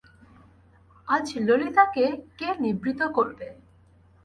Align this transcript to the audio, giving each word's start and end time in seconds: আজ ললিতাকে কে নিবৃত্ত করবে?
আজ 1.07 1.27
ললিতাকে 1.47 2.05
কে 2.39 2.49
নিবৃত্ত 2.61 3.01
করবে? 3.17 3.47